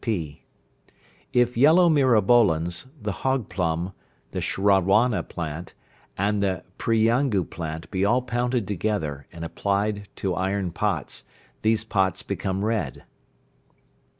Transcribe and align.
(p). 0.03 0.41
If 1.31 1.55
yellow 1.55 1.87
myrabolans, 1.87 2.87
the 2.99 3.11
hog 3.21 3.49
plum, 3.49 3.93
the 4.31 4.39
shrawana 4.41 5.21
plant, 5.21 5.75
and 6.17 6.41
the 6.41 6.63
priyangu 6.79 7.47
plant 7.51 7.91
be 7.91 8.03
all 8.03 8.23
pounded 8.23 8.67
together, 8.67 9.27
and 9.31 9.45
applied 9.45 10.07
to 10.15 10.33
iron 10.33 10.71
pots, 10.71 11.25
these 11.61 11.83
pots 11.83 12.23
become 12.23 12.65
red. 12.65 13.03